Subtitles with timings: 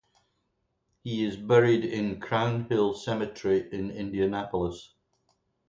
[1.03, 4.95] He is buried in Crown Hill Cemetery in Indianapolis.